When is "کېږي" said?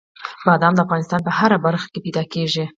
2.33-2.63